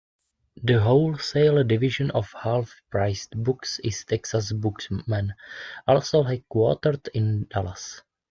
The 0.63 0.79
wholesale 0.81 1.63
division 1.63 2.09
of 2.09 2.33
Half 2.41 2.73
Price 2.89 3.27
Books 3.27 3.77
is 3.83 4.03
Texas 4.03 4.51
Bookman, 4.51 5.35
also 5.87 6.23
headquartered 6.23 7.07
in 7.09 7.45
Dallas. 7.51 8.01